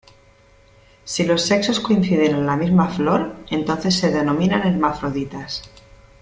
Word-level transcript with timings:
Si 1.05 1.23
los 1.27 1.43
sexos 1.43 1.79
coinciden 1.79 2.33
en 2.33 2.47
la 2.47 2.55
misma 2.55 2.89
flor, 2.89 3.35
entonces 3.51 3.93
se 3.93 4.09
denominan 4.09 4.65
hermafroditas. 4.65 5.61